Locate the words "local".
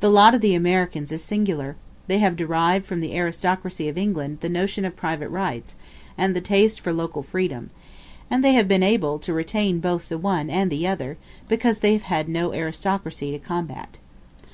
6.92-7.22